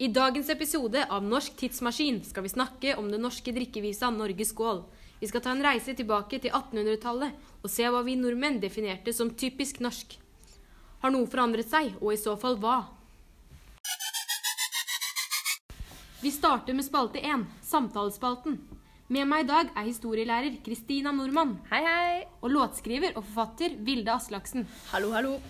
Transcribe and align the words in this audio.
I 0.00 0.06
dagens 0.08 0.46
episode 0.48 1.00
av 1.10 1.24
Norsk 1.26 1.56
tidsmaskin 1.58 2.20
skal 2.22 2.44
vi 2.44 2.50
snakke 2.52 2.92
om 3.00 3.08
den 3.10 3.24
norske 3.24 3.50
drikkevisa 3.50 4.12
Norges 4.14 4.52
skål. 4.52 4.84
Vi 5.18 5.26
skal 5.26 5.42
ta 5.42 5.50
en 5.50 5.64
reise 5.64 5.90
tilbake 5.98 6.38
til 6.38 6.54
1800-tallet 6.54 7.64
og 7.64 7.66
se 7.66 7.88
hva 7.90 8.04
vi 8.06 8.14
nordmenn 8.14 8.60
definerte 8.62 9.10
som 9.10 9.32
typisk 9.34 9.80
norsk. 9.82 10.14
Har 11.02 11.10
noe 11.10 11.26
forandret 11.26 11.66
seg, 11.66 11.96
og 11.98 12.14
i 12.14 12.20
så 12.22 12.36
fall 12.38 12.60
hva? 12.62 12.76
Vi 16.22 16.30
starter 16.30 16.78
med 16.78 16.86
spalte 16.86 17.18
1, 17.18 17.48
samtalespalten. 17.66 18.60
Med 19.10 19.26
meg 19.26 19.48
i 19.48 19.50
dag 19.50 19.74
er 19.74 19.90
historielærer 19.90 20.62
Kristina 20.62 21.10
Normann. 21.10 21.58
Hei, 21.72 21.82
hei. 21.82 22.26
og 22.38 22.54
låtskriver 22.54 23.18
og 23.18 23.24
forfatter 23.24 23.74
Vilde 23.82 24.14
Aslaksen. 24.14 24.70
Hallo, 24.92 25.10
hallo. 25.10 25.40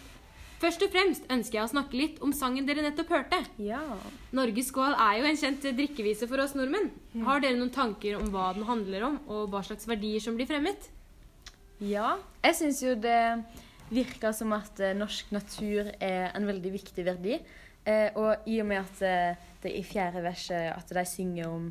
Først 0.58 0.82
og 0.82 0.90
fremst 0.90 1.28
ønsker 1.30 1.60
jeg 1.60 1.66
å 1.68 1.70
snakke 1.70 1.98
litt 1.98 2.16
om 2.24 2.32
sangen 2.34 2.66
dere 2.66 2.82
nettopp 2.82 3.12
hørte. 3.14 3.38
Ja. 3.62 3.82
Norges 4.34 4.72
skål 4.72 4.96
er 4.98 5.20
jo 5.20 5.28
en 5.28 5.38
kjent 5.38 5.68
drikkevise 5.78 6.26
for 6.30 6.42
oss 6.42 6.56
nordmenn. 6.58 6.90
Har 7.26 7.44
dere 7.44 7.58
noen 7.60 7.74
tanker 7.74 8.18
om 8.18 8.32
hva 8.34 8.50
den 8.56 8.66
handler 8.66 9.06
om, 9.06 9.20
og 9.30 9.52
hva 9.52 9.62
slags 9.66 9.86
verdier 9.88 10.22
som 10.24 10.38
blir 10.38 10.50
fremmet? 10.50 10.90
Ja. 11.78 12.16
Jeg 12.42 12.58
syns 12.58 12.82
jo 12.82 12.96
det 12.98 13.20
virker 13.88 14.34
som 14.36 14.50
at 14.56 14.82
eh, 14.82 14.96
norsk 14.98 15.30
natur 15.32 15.92
er 15.94 16.32
en 16.34 16.48
veldig 16.48 16.74
viktig 16.74 17.06
verdi. 17.06 17.38
Eh, 17.88 18.10
og 18.18 18.50
i 18.50 18.58
og 18.60 18.66
med 18.68 18.82
at 18.82 19.04
det 19.04 19.20
det 19.62 19.74
i 19.74 19.84
fjerde 19.86 20.22
verset 20.22 20.70
at 20.72 20.90
de 20.94 21.04
synger 21.08 21.50
om 21.50 21.68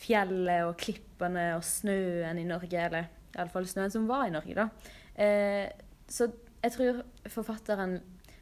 fjellet 0.00 0.64
og 0.66 0.76
klippene 0.80 1.50
og 1.56 1.64
snøen 1.66 2.40
i 2.40 2.46
Norge, 2.48 2.86
eller 2.86 3.08
iallfall 3.36 3.68
snøen 3.68 3.92
som 3.92 4.08
var 4.10 4.26
i 4.28 4.34
Norge, 4.34 4.56
da. 4.56 4.68
Eh, 5.20 5.68
så 6.10 6.28
jeg 6.60 6.74
tror 6.74 7.02
forfatteren 7.32 7.98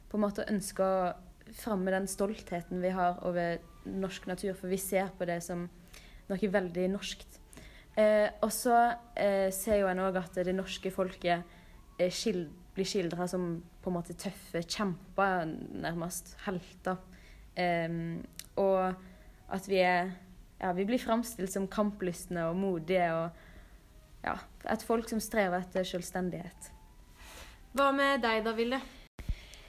på 0.08 0.16
en 0.16 0.24
måte 0.24 0.46
ønsker 0.48 0.84
å 0.84 1.54
framme 1.58 1.92
den 1.92 2.08
stoltheten 2.10 2.82
vi 2.84 2.92
har 2.92 3.20
over 3.26 3.58
norsk 3.88 4.28
natur, 4.28 4.54
for 4.56 4.68
vi 4.68 4.80
ser 4.80 5.12
på 5.16 5.28
det 5.28 5.40
som 5.44 5.66
noe 6.28 6.50
veldig 6.52 6.86
norskt. 6.92 7.38
Eh, 7.98 8.28
og 8.44 8.50
så 8.54 8.76
eh, 9.18 9.48
ser 9.54 9.80
jo 9.80 9.88
en 9.90 10.04
òg 10.04 10.20
at 10.20 10.40
det 10.46 10.54
norske 10.54 10.92
folket 10.94 11.42
eh, 11.98 12.12
skil 12.14 12.44
blir 12.76 12.86
skildra 12.86 13.26
som 13.26 13.56
på 13.82 13.90
en 13.90 13.96
måte 13.96 14.14
tøffe 14.14 14.62
kjemper, 14.62 15.48
nærmest 15.82 16.36
helter. 16.44 17.00
Eh, 17.58 17.90
og 18.60 19.52
at 19.54 19.70
vi 19.70 19.82
er 19.82 20.16
Ja, 20.58 20.72
vi 20.74 20.82
blir 20.82 20.98
framstilt 20.98 21.52
som 21.52 21.68
kamplystne 21.70 22.48
og 22.48 22.56
modige 22.58 23.04
og 23.14 23.28
ja, 24.24 24.32
et 24.66 24.82
folk 24.82 25.06
som 25.06 25.20
strever 25.22 25.62
etter 25.62 25.86
selvstendighet. 25.86 26.72
Hva 27.78 27.92
med 27.94 28.24
deg 28.24 28.42
da, 28.42 28.56
Vilde? 28.58 28.80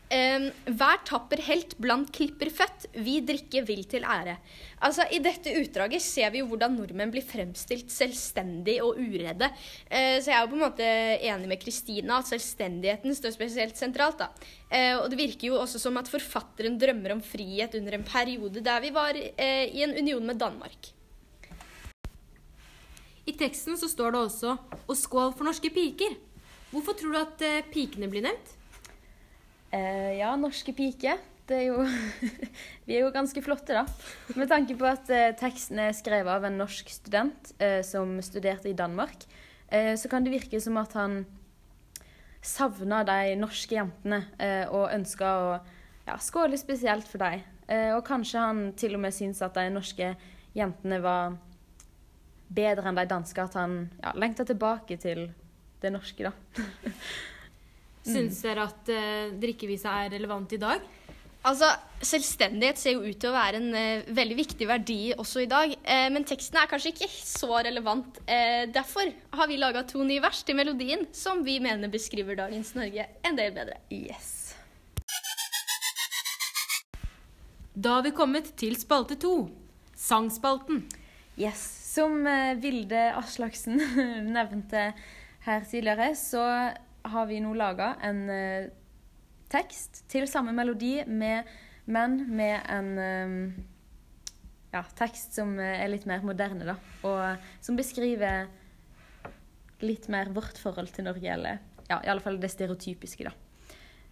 Um, 0.09 0.47
hver 0.73 1.03
tapper 1.05 1.37
helt 1.45 1.75
blant 1.77 2.07
klipper 2.09 2.49
født, 2.49 2.87
vi 3.05 3.19
drikke 3.21 3.61
vil 3.67 3.83
til 3.85 4.07
ære. 4.09 4.39
Altså, 4.81 5.05
I 5.13 5.19
dette 5.21 5.53
utdraget 5.59 6.01
ser 6.01 6.31
vi 6.33 6.41
jo 6.41 6.47
hvordan 6.49 6.73
nordmenn 6.79 7.11
blir 7.13 7.27
fremstilt 7.29 7.93
selvstendig 7.93 8.79
og 8.81 8.97
uredde. 8.97 9.51
Uh, 9.85 10.17
så 10.17 10.31
jeg 10.31 10.33
er 10.33 10.41
jo 10.41 10.49
på 10.49 10.57
en 10.57 10.65
måte 10.65 10.89
enig 11.29 11.51
med 11.53 11.61
Kristina 11.61 12.17
at 12.17 12.31
selvstendigheten 12.31 13.13
står 13.13 13.37
spesielt 13.37 13.77
sentralt. 13.77 14.17
da. 14.17 14.31
Uh, 14.73 15.03
og 15.03 15.07
det 15.13 15.21
virker 15.21 15.51
jo 15.51 15.61
også 15.61 15.77
som 15.85 16.01
at 16.01 16.09
forfatteren 16.09 16.81
drømmer 16.81 17.13
om 17.19 17.21
frihet 17.21 17.77
under 17.77 17.99
en 17.99 18.09
periode 18.09 18.65
der 18.65 18.81
vi 18.81 18.95
var 18.95 19.13
uh, 19.13 19.65
i 19.69 19.85
en 19.85 19.93
union 19.93 20.25
med 20.25 20.41
Danmark. 20.41 20.89
I 23.29 23.37
teksten 23.37 23.77
så 23.77 23.85
står 23.85 24.15
det 24.15 24.25
også 24.25 24.57
'Og 24.87 24.97
skål 24.97 25.35
for 25.37 25.45
norske 25.45 25.69
piker'. 25.69 26.17
Hvorfor 26.71 26.97
tror 26.97 27.11
du 27.13 27.19
at 27.19 27.69
pikene 27.69 28.09
blir 28.09 28.25
nevnt? 28.25 28.57
Eh, 29.71 30.17
ja, 30.17 30.33
norske 30.39 30.73
piker. 30.73 31.19
Det 31.49 31.57
er 31.57 31.65
jo 31.67 31.83
Vi 32.87 32.95
er 32.95 33.03
jo 33.03 33.13
ganske 33.13 33.41
flotte, 33.45 33.77
da. 33.77 33.85
Med 34.37 34.49
tanke 34.49 34.77
på 34.77 34.87
at 34.89 35.09
uh, 35.13 35.29
teksten 35.37 35.81
er 35.81 35.97
skrevet 35.97 36.31
av 36.33 36.45
en 36.47 36.57
norsk 36.61 36.89
student 36.93 37.51
uh, 37.61 37.81
som 37.85 38.17
studerte 38.25 38.69
i 38.71 38.77
Danmark, 38.77 39.27
så 39.69 40.09
kan 40.09 40.23
det 40.25 40.31
virke 40.33 40.57
som 40.57 40.79
at 40.81 40.95
han 40.97 41.19
savna 42.41 43.03
de 43.05 43.35
norske 43.37 43.75
jentene 43.75 44.17
og 44.73 44.87
ønska 44.95 45.27
å 45.29 45.51
ja, 46.07 46.15
skåle 46.17 46.57
spesielt 46.57 47.05
for 47.05 47.21
dem. 47.21 47.43
Og 47.93 48.01
kanskje 48.07 48.41
han 48.41 48.63
til 48.73 48.97
og 48.97 49.03
med 49.03 49.13
syns 49.13 49.43
at 49.45 49.53
de 49.59 49.67
norske 49.69 50.07
jentene 50.57 50.97
var 51.05 51.37
bedre 52.49 52.89
enn 52.89 52.97
de 52.97 53.05
danske, 53.13 53.45
at 53.45 53.59
han 53.61 53.77
ja, 53.99 54.15
lengta 54.17 54.47
tilbake 54.49 54.97
til 55.05 55.27
det 55.85 55.93
norske, 55.93 56.31
da. 56.31 56.65
Syns 58.09 58.41
dere 58.45 58.65
at 58.69 58.89
uh, 58.93 59.35
drikkevisa 59.41 59.99
er 60.05 60.15
relevant 60.17 60.55
i 60.55 60.61
dag? 60.61 60.87
Altså, 61.47 61.69
Selvstendighet 62.03 62.79
ser 62.79 62.97
jo 62.97 63.03
ut 63.03 63.17
til 63.19 63.31
å 63.31 63.35
være 63.35 63.59
en 63.59 63.69
uh, 63.71 64.09
veldig 64.15 64.35
viktig 64.41 64.67
verdi 64.67 64.97
også 65.15 65.43
i 65.45 65.49
dag. 65.51 65.71
Uh, 65.83 66.07
men 66.11 66.27
teksten 66.27 66.59
er 66.59 66.67
kanskje 66.71 66.91
ikke 66.91 67.07
så 67.11 67.61
relevant. 67.63 68.19
Eh, 68.27 68.65
derfor 68.71 69.11
har 69.35 69.47
vi 69.47 69.59
laga 69.59 69.85
to 69.87 70.03
nye 70.07 70.23
vers 70.23 70.41
til 70.47 70.57
melodien 70.59 71.05
som 71.15 71.43
vi 71.43 71.57
mener 71.63 71.91
beskriver 71.91 72.39
dagens 72.39 72.73
Norge 72.75 73.07
en 73.23 73.39
del 73.39 73.53
bedre. 73.55 73.79
Yes. 73.91 74.53
Da 77.75 77.99
har 77.99 78.03
vi 78.07 78.15
kommet 78.15 78.51
til 78.59 78.75
spalte 78.79 79.15
to. 79.19 79.47
Sangspalten. 79.95 80.85
Yes. 81.39 81.63
Som 81.89 82.27
Vilde 82.61 83.09
Aslaksen 83.17 83.79
nevnte 84.35 84.91
her 85.47 85.63
tidligere, 85.67 86.11
så 86.19 86.43
har 87.03 87.25
vi 87.29 87.39
nå 87.43 87.53
laga 87.57 87.93
en 88.03 88.21
eh, 88.29 88.69
tekst 89.49 90.03
til 90.11 90.27
samme 90.29 90.53
melodi, 90.55 90.99
med, 91.07 91.47
men 91.85 92.21
med 92.35 92.59
en 92.69 92.89
eh, 93.03 93.35
ja, 94.73 94.83
tekst 94.99 95.37
som 95.39 95.57
eh, 95.59 95.81
er 95.83 95.91
litt 95.91 96.07
mer 96.09 96.25
moderne, 96.25 96.67
da. 96.67 96.77
Og 97.07 97.63
som 97.65 97.77
beskriver 97.79 98.49
litt 99.83 100.09
mer 100.11 100.31
vårt 100.35 100.59
forhold 100.59 100.91
til 100.95 101.07
Norge, 101.07 101.33
eller 101.33 101.61
ja, 101.89 102.01
i 102.03 102.11
alle 102.11 102.23
fall 102.23 102.39
det 102.41 102.51
stereotypiske, 102.53 103.29
da. 103.29 103.33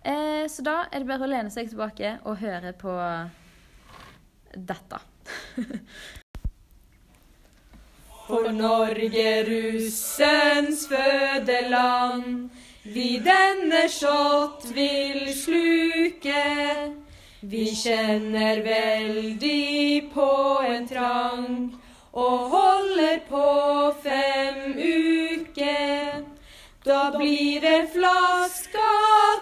Eh, 0.08 0.46
så 0.50 0.64
da 0.66 0.78
er 0.92 1.04
det 1.04 1.10
bare 1.10 1.28
å 1.28 1.32
lene 1.32 1.52
seg 1.54 1.70
tilbake 1.72 2.18
og 2.26 2.40
høre 2.42 2.74
på 2.78 2.94
dette. 4.56 5.02
For 8.28 8.50
Norge 8.52 9.28
russens 9.48 10.82
fødeland, 10.92 12.50
vi 12.94 13.18
denne 13.20 13.90
shot 13.90 14.66
vil 14.76 15.28
sluke. 15.36 16.44
Vi 17.42 17.66
kjenner 17.76 18.62
veldig 18.66 20.10
på 20.14 20.32
en 20.68 20.88
trang, 20.88 21.52
og 22.14 22.50
holder 22.54 23.20
på 23.30 23.50
fem 24.04 24.74
uker. 24.78 26.24
Da 26.88 27.12
blir 27.18 27.62
det 27.62 27.90
flaska 27.94 28.92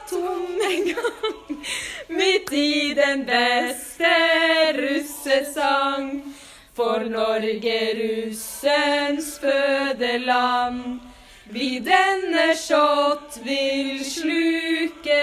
tom 0.09 0.61
en 0.69 0.87
gang, 0.91 1.59
midt 2.09 2.53
i 2.53 2.93
den 2.97 3.25
beste 3.25 4.15
russesang. 4.79 6.23
For 6.75 7.05
Norge 7.07 7.79
russens 8.01 9.37
fødeland, 9.39 11.04
vi 11.49 11.79
denne 11.79 12.55
shot 12.57 13.39
vil 13.45 14.05
sluke. 14.05 15.21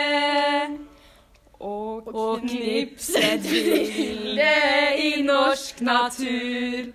Og, 1.60 2.14
og 2.14 2.40
knipse 2.40 3.38
bilde 3.42 4.54
i 4.98 5.22
norsk 5.22 5.80
natur. 5.80 6.90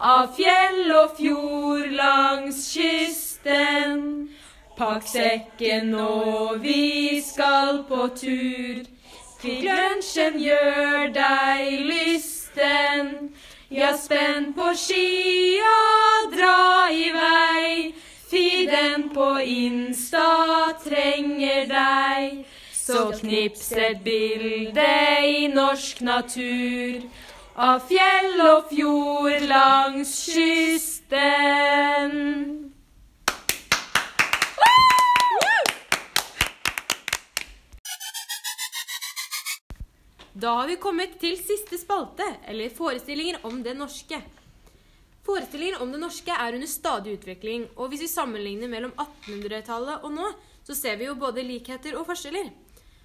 Av 0.00 0.30
fjell 0.36 0.92
og 0.96 1.16
fjord 1.16 1.90
langs 1.92 2.60
kysten. 2.74 4.28
Pakk 4.76 5.04
sekken 5.08 5.90
nå, 5.92 6.56
vi 6.62 7.20
skal 7.24 7.82
på 7.88 8.06
tur. 8.16 8.84
Til 9.40 9.64
lunsjen 9.64 10.36
gjør 10.40 11.12
deg 11.16 11.84
lysten. 11.88 13.10
Ja, 13.72 13.92
spenn 13.96 14.50
på 14.56 14.72
skia, 14.76 15.76
dra 16.32 16.88
i 16.92 17.08
vei. 17.14 17.92
Fiden 18.80 19.08
på 19.14 19.40
Insta 19.40 20.72
trenger 20.84 21.66
deg. 21.68 22.46
Så 22.72 23.12
knips 23.18 23.72
et 23.76 24.00
bilde 24.04 24.86
i 25.28 25.48
norsk 25.52 26.00
natur. 26.00 27.02
Av 27.60 27.80
fjell 27.84 28.40
og 28.40 28.70
fjord 28.72 29.44
langs 29.50 30.14
kysten. 30.32 32.16
Da 40.32 40.56
har 40.62 40.66
vi 40.72 40.80
kommet 40.80 41.20
til 41.20 41.36
siste 41.36 41.76
spalte, 41.76 42.24
eller 42.48 42.72
forestillinger 42.72 43.44
om 43.44 43.60
det 43.62 43.76
norske. 43.76 44.22
Forestillingen 45.30 45.78
om 45.84 45.92
det 45.94 46.00
norske 46.02 46.34
er 46.34 46.56
under 46.56 46.66
stadig 46.66 47.12
utvikling, 47.14 47.68
og 47.78 47.92
hvis 47.92 48.00
vi 48.02 48.10
sammenligner 48.10 48.66
mellom 48.70 48.90
1800-tallet 48.96 50.02
og 50.02 50.10
nå, 50.10 50.24
så 50.66 50.74
ser 50.74 50.96
vi 50.98 51.06
jo 51.06 51.12
både 51.18 51.44
likheter 51.46 51.94
og 51.94 52.08
forskjeller. 52.08 52.48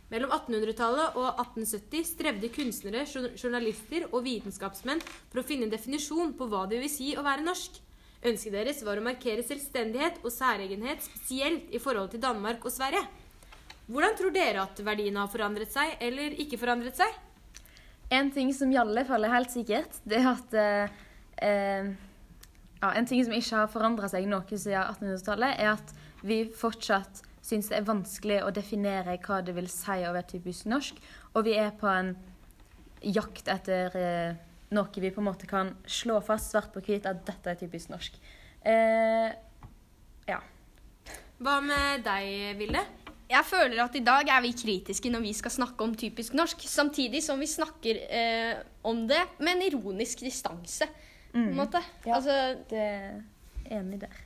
Mellom 0.10 0.32
1800-tallet 0.34 1.20
og 1.20 1.28
1870 1.44 2.08
strevde 2.16 2.50
kunstnere, 2.56 3.04
journalister 3.38 4.08
og 4.08 4.24
vitenskapsmenn 4.26 5.04
for 5.06 5.42
å 5.42 5.46
finne 5.46 5.68
en 5.68 5.74
definisjon 5.74 6.34
på 6.40 6.48
hva 6.50 6.64
det 6.72 6.80
vil 6.82 6.90
si 6.90 7.12
å 7.14 7.26
være 7.26 7.46
norsk. 7.46 7.78
Ønsket 8.26 8.58
deres 8.58 8.82
var 8.88 8.98
å 8.98 9.06
markere 9.06 9.46
selvstendighet 9.46 10.18
og 10.26 10.34
særegenhet, 10.34 11.06
spesielt 11.06 11.70
i 11.70 11.84
forhold 11.84 12.10
til 12.16 12.24
Danmark 12.26 12.66
og 12.66 12.74
Sverige. 12.74 13.04
Hvordan 13.86 14.18
tror 14.18 14.34
dere 14.34 14.66
at 14.66 14.82
verdiene 14.82 15.22
har 15.22 15.30
forandret 15.30 15.70
seg, 15.70 15.94
eller 16.02 16.34
ikke 16.42 16.58
forandret 16.58 16.98
seg? 16.98 17.22
En 18.18 18.34
ting 18.34 18.50
som 18.54 18.74
i 18.74 18.82
alle 18.82 19.06
fall 19.06 19.30
er 19.30 19.38
helt 19.38 19.54
sikkert, 19.54 20.02
det 20.10 20.24
er 20.24 20.32
at 20.32 20.58
eh, 20.58 20.98
eh, 21.46 21.94
ja, 22.82 22.92
En 22.92 23.08
ting 23.08 23.24
som 23.26 23.34
ikke 23.34 23.62
har 23.62 23.72
forandra 23.72 24.10
seg 24.12 24.28
noe 24.30 24.46
siden 24.58 24.82
1800-tallet, 24.82 25.60
er 25.60 25.76
at 25.76 25.96
vi 26.26 26.44
fortsatt 26.50 27.24
syns 27.46 27.70
det 27.70 27.78
er 27.80 27.86
vanskelig 27.88 28.40
å 28.44 28.54
definere 28.54 29.20
hva 29.22 29.42
det 29.46 29.54
vil 29.58 29.70
si 29.70 30.00
å 30.02 30.14
være 30.16 30.32
typisk 30.34 30.70
norsk. 30.70 30.98
Og 31.36 31.46
vi 31.46 31.56
er 31.62 31.72
på 31.78 31.90
en 31.92 32.16
jakt 33.06 33.50
etter 33.52 33.98
eh, 34.00 34.38
noe 34.74 35.02
vi 35.02 35.14
på 35.14 35.22
en 35.22 35.30
måte 35.30 35.50
kan 35.50 35.76
slå 35.86 36.20
fast 36.26 36.54
svart 36.54 36.74
på 36.74 36.82
hvitt 36.86 37.06
at 37.10 37.22
dette 37.28 37.52
er 37.52 37.60
typisk 37.60 37.92
norsk. 37.94 38.18
Eh, 38.66 39.30
ja. 40.26 40.40
Hva 41.38 41.58
med 41.62 42.06
deg, 42.06 42.56
Vilde? 42.58 42.82
Jeg 43.26 43.46
føler 43.50 43.80
at 43.82 43.96
i 43.98 44.04
dag 44.06 44.30
er 44.30 44.42
vi 44.46 44.54
kritiske 44.54 45.10
når 45.10 45.24
vi 45.24 45.34
skal 45.34 45.54
snakke 45.54 45.86
om 45.86 45.96
typisk 45.98 46.36
norsk, 46.38 46.62
samtidig 46.70 47.24
som 47.26 47.42
vi 47.42 47.50
snakker 47.50 48.02
eh, 48.06 48.60
om 48.86 49.06
det 49.10 49.22
med 49.40 49.56
en 49.56 49.66
ironisk 49.66 50.22
distanse. 50.26 50.88
På 51.36 51.42
en 51.44 51.58
måte. 51.58 51.82
Ja. 52.06 52.16
Altså, 52.16 52.36
Det 52.70 52.80
er 52.80 53.80
enig 53.80 54.00
der. 54.02 54.22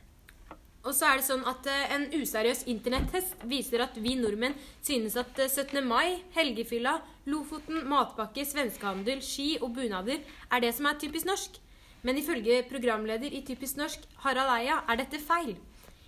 Og 0.80 0.94
så 0.96 1.10
er 1.10 1.18
det 1.18 1.26
sånn 1.26 1.42
at 1.44 1.66
eh, 1.68 1.94
En 1.94 2.06
useriøs 2.14 2.62
internettest 2.72 3.42
viser 3.50 3.82
at 3.84 3.96
vi 4.00 4.14
nordmenn 4.16 4.54
synes 4.80 5.16
at 5.20 5.38
eh, 5.42 5.50
17. 5.50 5.82
mai, 5.84 6.22
helgefylla, 6.36 7.00
Lofoten, 7.26 7.82
matpakke, 7.90 8.46
svenskehandel, 8.48 9.20
ski 9.22 9.58
og 9.60 9.74
bunader 9.76 10.22
er 10.22 10.62
det 10.64 10.70
som 10.76 10.88
er 10.88 10.96
typisk 11.02 11.28
norsk. 11.28 11.58
Men 12.02 12.16
ifølge 12.16 12.62
programleder 12.64 13.28
i 13.28 13.42
Typisk 13.44 13.76
norsk, 13.76 14.06
Harald 14.24 14.54
Eia, 14.54 14.78
er 14.88 15.02
dette 15.02 15.20
feil. 15.20 15.52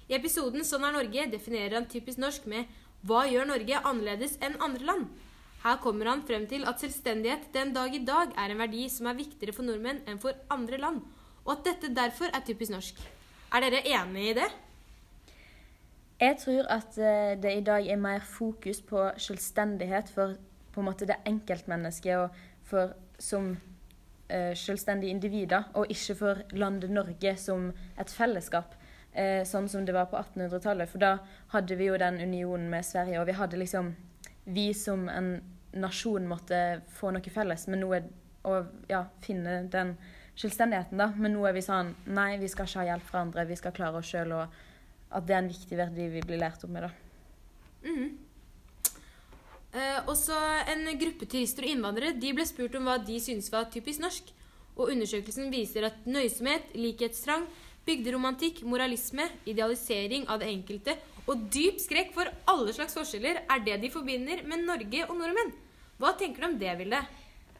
I 0.08 0.16
episoden 0.16 0.64
Sånn 0.64 0.86
er 0.88 0.94
Norge 0.96 1.26
definerer 1.34 1.76
han 1.76 1.90
typisk 1.90 2.22
norsk 2.22 2.46
med 2.48 2.70
Hva 3.04 3.26
gjør 3.28 3.50
Norge 3.50 3.82
annerledes 3.82 4.38
enn 4.40 4.56
andre 4.62 4.88
land? 4.88 5.10
Her 5.62 5.78
kommer 5.78 6.10
han 6.10 6.24
frem 6.26 6.46
til 6.50 6.66
at 6.66 6.80
selvstendighet 6.82 7.50
den 7.54 7.70
dag 7.74 7.94
i 7.94 8.02
dag 8.04 8.34
er 8.34 8.50
en 8.50 8.58
verdi 8.58 8.88
som 8.90 9.06
er 9.06 9.18
viktigere 9.18 9.54
for 9.54 9.66
nordmenn 9.66 10.02
enn 10.10 10.18
for 10.22 10.34
andre 10.50 10.80
land, 10.82 11.02
og 11.44 11.52
at 11.54 11.66
dette 11.68 11.94
derfor 11.94 12.32
er 12.34 12.42
typisk 12.46 12.74
norsk. 12.74 12.98
Er 13.52 13.62
dere 13.62 13.84
enig 13.86 14.30
i 14.30 14.36
det? 14.40 14.48
Jeg 16.22 16.38
tror 16.38 16.66
at 16.70 16.98
eh, 16.98 17.34
det 17.42 17.52
i 17.58 17.64
dag 17.66 17.86
er 17.86 17.98
mer 18.00 18.22
fokus 18.26 18.80
på 18.82 19.10
selvstendighet 19.18 20.10
for 20.10 20.34
på 20.72 20.80
en 20.80 20.86
måte 20.86 21.06
det 21.06 21.18
enkeltmennesket 21.26 22.16
og 22.16 22.42
for 22.64 22.94
som 23.18 23.50
eh, 24.28 24.54
selvstendige 24.56 25.10
individer, 25.10 25.62
og 25.74 25.90
ikke 25.90 26.14
for 26.14 26.42
landet 26.52 26.90
Norge 26.90 27.36
som 27.36 27.70
et 28.00 28.10
fellesskap, 28.10 28.74
eh, 29.12 29.42
sånn 29.46 29.68
som 29.68 29.86
det 29.86 29.94
var 29.94 30.08
på 30.10 30.16
1800-tallet. 30.16 30.88
For 30.88 31.02
da 31.02 31.16
hadde 31.54 31.76
vi 31.76 31.90
jo 31.90 31.98
den 32.00 32.20
unionen 32.22 32.70
med 32.70 32.86
Sverige, 32.86 33.20
og 33.20 33.26
vi 33.30 33.38
hadde 33.38 33.60
liksom 33.60 33.94
Vi 34.44 34.72
som 34.74 35.04
en 35.08 35.36
nasjon 35.72 36.26
måtte 36.28 36.82
få 36.98 37.12
noe 37.14 37.32
felles, 37.32 37.66
men 37.70 37.82
nå 37.82 37.92
er 37.96 38.08
å 38.48 38.58
ja, 38.90 39.04
finne 39.22 39.62
den 39.70 39.94
selvstendigheten, 40.38 40.98
da. 40.98 41.10
Men 41.16 41.36
nå 41.36 41.46
er 41.46 41.56
vi 41.56 41.62
sånn 41.64 41.92
Nei, 42.10 42.36
vi 42.40 42.50
skal 42.50 42.68
ikke 42.68 42.82
ha 42.82 42.88
hjelp 42.90 43.08
fra 43.08 43.22
andre, 43.26 43.46
vi 43.48 43.58
skal 43.58 43.74
klare 43.76 44.00
oss 44.00 44.10
sjøl, 44.10 44.34
og 44.36 44.60
at 45.12 45.26
det 45.28 45.36
er 45.36 45.42
en 45.42 45.52
viktig 45.52 45.78
verdi 45.78 46.10
vi 46.14 46.26
blir 46.26 46.40
lært 46.40 46.64
opp 46.64 46.72
med, 46.74 46.88
da. 46.88 46.92
Mm. 47.82 48.12
Eh, 49.72 49.98
også 50.10 50.36
en 50.68 50.84
gruppe 51.00 51.26
turister 51.28 51.64
og 51.66 51.72
innvandrere 51.72 52.16
de 52.20 52.32
ble 52.36 52.44
spurt 52.48 52.74
om 52.76 52.88
hva 52.88 52.98
de 53.00 53.18
syntes 53.22 53.50
var 53.52 53.70
typisk 53.72 54.02
norsk. 54.04 54.32
Og 54.76 54.92
undersøkelsen 54.92 55.52
viser 55.52 55.84
at 55.88 56.04
nøysomhet, 56.08 56.72
likhetstrang, 56.76 57.44
bygderomantikk, 57.84 58.62
moralisme, 58.68 59.26
idealisering 59.48 60.28
av 60.30 60.40
det 60.40 60.48
enkelte 60.52 60.96
og 61.30 61.48
dyp 61.54 61.80
skrekk 61.82 62.14
for 62.16 62.30
alle 62.50 62.74
slags 62.74 62.96
forskjeller 62.98 63.44
er 63.44 63.66
det 63.66 63.80
de 63.82 63.90
forbinder 63.92 64.42
med 64.48 64.64
Norge 64.66 65.04
og 65.08 65.18
nordmenn. 65.18 65.52
Hva 66.02 66.16
tenker 66.18 66.42
du 66.42 66.48
om 66.50 66.56
det, 66.58 66.72
Vilde? 66.80 67.02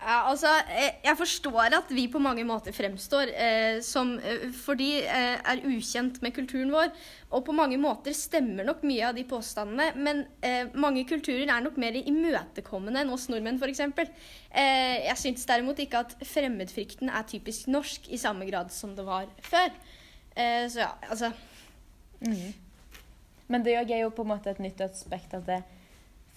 Ja, 0.02 0.24
altså, 0.26 0.50
eh, 0.66 0.96
jeg 1.04 1.14
forstår 1.14 1.76
at 1.76 1.90
vi 1.94 2.08
på 2.10 2.18
mange 2.18 2.42
måter 2.42 2.74
fremstår 2.74 3.30
eh, 3.38 3.76
som 3.86 4.16
For 4.18 4.72
fordi 4.72 4.88
eh, 5.04 5.36
er 5.38 5.62
ukjent 5.68 6.18
med 6.24 6.34
kulturen 6.34 6.72
vår. 6.74 6.90
Og 7.30 7.44
på 7.46 7.54
mange 7.54 7.78
måter 7.78 8.14
stemmer 8.16 8.66
nok 8.66 8.82
mye 8.82 9.04
av 9.06 9.14
de 9.14 9.22
påstandene. 9.30 9.92
Men 9.94 10.24
eh, 10.42 10.74
mange 10.74 11.04
kulturer 11.06 11.46
er 11.46 11.62
nok 11.62 11.78
mer 11.78 11.94
imøtekommende 12.00 13.04
enn 13.04 13.14
oss 13.14 13.28
nordmenn, 13.30 13.62
f.eks. 13.62 13.84
Eh, 14.50 15.06
jeg 15.06 15.20
syns 15.22 15.46
derimot 15.46 15.78
ikke 15.78 16.02
at 16.02 16.16
fremmedfrykten 16.26 17.12
er 17.12 17.28
typisk 17.30 17.70
norsk 17.70 18.10
i 18.10 18.18
samme 18.18 18.50
grad 18.50 18.74
som 18.74 18.96
det 18.98 19.06
var 19.06 19.30
før. 19.38 19.70
Eh, 20.34 20.66
så 20.72 20.82
ja, 20.82 20.92
altså 21.12 21.30
Men 23.52 23.64
det 23.66 23.76
er 23.76 23.98
jo 24.00 24.12
på 24.14 24.24
en 24.24 24.32
måte 24.32 24.52
et 24.52 24.62
nytt 24.64 24.80
aspekt 24.84 25.34
at 25.36 25.44
det, 25.48 25.60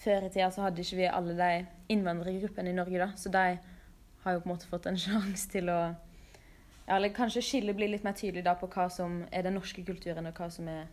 før 0.04 0.28
i 0.28 0.32
tida 0.34 0.50
så 0.52 0.66
hadde 0.66 0.84
ikke 0.84 1.00
vi 1.00 1.08
alle 1.08 1.36
de 1.38 1.52
innvandrergruppene 1.96 2.74
i 2.74 2.76
Norge, 2.76 3.00
da. 3.00 3.14
Så 3.16 3.32
de 3.32 3.46
har 4.26 4.36
jo 4.36 4.42
på 4.44 4.50
en 4.50 4.54
måte 4.56 4.68
fått 4.68 4.90
en 4.92 5.00
sjanse 5.06 5.48
til 5.54 5.72
å 5.72 5.80
ja, 6.86 6.98
Eller 7.00 7.16
kanskje 7.16 7.42
skillet 7.42 7.78
blir 7.78 7.90
litt 7.90 8.04
mer 8.06 8.14
tydelig 8.14 8.44
da 8.46 8.54
på 8.60 8.68
hva 8.70 8.90
som 8.94 9.24
er 9.34 9.46
den 9.48 9.56
norske 9.58 9.82
kulturen, 9.88 10.28
og 10.30 10.38
hva 10.38 10.52
som 10.54 10.68
er 10.70 10.84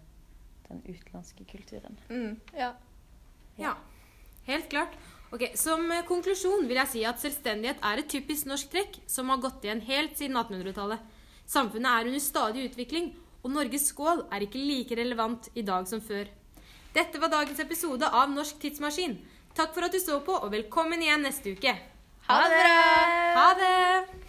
den 0.70 0.80
utenlandske 0.86 1.44
kulturen. 1.50 1.98
mm, 2.08 2.38
ja. 2.56 2.70
Ja, 3.60 3.74
helt 4.46 4.70
klart. 4.72 4.94
Ok, 5.32 5.50
Som 5.56 5.90
konklusjon 6.08 6.66
vil 6.69 6.76
jeg 6.80 6.90
si 6.92 7.02
at 7.08 7.20
selvstendighet 7.20 7.82
er 7.84 8.00
et 8.00 8.08
typisk 8.08 8.48
norsk 8.48 8.70
trekk 8.72 8.98
som 9.08 9.28
har 9.32 9.40
gått 9.40 9.64
igjen 9.64 9.80
helt 9.84 10.16
siden 10.16 10.36
1800-tallet. 10.36 11.04
Samfunnet 11.48 11.90
er 11.90 12.08
under 12.08 12.24
stadig 12.24 12.66
utvikling, 12.70 13.12
og 13.43 13.50
Norges 13.50 13.89
skål 13.91 14.25
er 14.31 14.47
ikke 14.47 14.62
like 14.62 14.97
relevant 14.99 15.49
i 15.59 15.65
dag 15.67 15.87
som 15.91 16.03
før. 16.05 16.31
Dette 16.94 17.21
var 17.21 17.33
dagens 17.33 17.61
episode 17.62 18.06
av 18.06 18.31
Norsk 18.31 18.61
tidsmaskin. 18.62 19.17
Takk 19.56 19.75
for 19.75 19.87
at 19.87 19.94
du 19.94 20.00
så 20.00 20.21
på, 20.25 20.37
og 20.39 20.53
velkommen 20.53 21.03
igjen 21.03 21.27
neste 21.27 21.56
uke. 21.56 21.75
Ha 22.29 22.43
det 22.47 22.61
bra! 22.62 22.77
Ha 23.37 23.47
det! 23.59 24.21